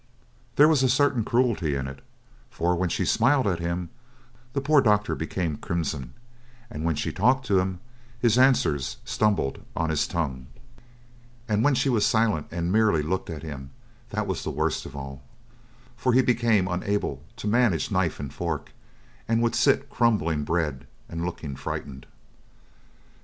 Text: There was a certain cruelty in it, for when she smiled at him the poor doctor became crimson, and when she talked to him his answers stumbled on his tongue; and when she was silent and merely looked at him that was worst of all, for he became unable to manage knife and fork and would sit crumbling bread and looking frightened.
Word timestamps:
There 0.55 0.67
was 0.67 0.81
a 0.81 0.89
certain 0.89 1.23
cruelty 1.23 1.75
in 1.75 1.87
it, 1.87 2.01
for 2.49 2.75
when 2.75 2.89
she 2.89 3.05
smiled 3.05 3.45
at 3.45 3.59
him 3.59 3.91
the 4.53 4.59
poor 4.59 4.81
doctor 4.81 5.13
became 5.13 5.57
crimson, 5.57 6.15
and 6.71 6.83
when 6.83 6.95
she 6.95 7.13
talked 7.13 7.45
to 7.45 7.59
him 7.59 7.79
his 8.19 8.35
answers 8.35 8.97
stumbled 9.05 9.63
on 9.75 9.91
his 9.91 10.07
tongue; 10.07 10.47
and 11.47 11.63
when 11.63 11.75
she 11.75 11.87
was 11.87 12.03
silent 12.03 12.47
and 12.49 12.71
merely 12.71 13.03
looked 13.03 13.29
at 13.29 13.43
him 13.43 13.69
that 14.09 14.25
was 14.25 14.43
worst 14.47 14.87
of 14.87 14.95
all, 14.95 15.21
for 15.95 16.13
he 16.13 16.23
became 16.23 16.67
unable 16.67 17.21
to 17.37 17.47
manage 17.47 17.91
knife 17.91 18.19
and 18.19 18.33
fork 18.33 18.71
and 19.27 19.43
would 19.43 19.53
sit 19.53 19.87
crumbling 19.87 20.43
bread 20.43 20.87
and 21.09 21.23
looking 21.25 21.55
frightened. 21.55 22.07